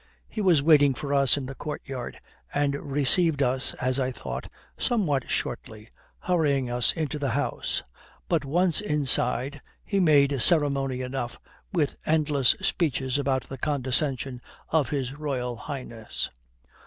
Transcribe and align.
He 0.27 0.41
was 0.41 0.63
waiting 0.63 0.95
for 0.95 1.13
us 1.13 1.37
in 1.37 1.45
the 1.45 1.53
courtyard 1.53 2.19
and 2.51 2.73
received 2.75 3.43
us, 3.43 3.75
as 3.75 3.99
I 3.99 4.11
thought, 4.11 4.49
something 4.75 5.19
shortly, 5.27 5.89
hurrying 6.21 6.71
us 6.71 6.91
into 6.93 7.19
the 7.19 7.29
house. 7.29 7.83
But 8.27 8.43
once 8.43 8.81
inside, 8.81 9.61
he 9.85 9.99
made 9.99 10.41
ceremony 10.41 11.01
enough, 11.01 11.37
with 11.71 11.97
endless 12.03 12.55
speeches 12.63 13.19
about 13.19 13.43
the 13.43 13.59
condescension 13.59 14.41
of 14.69 14.89
His 14.89 15.13
Royal 15.13 15.55
Highness. 15.55 16.31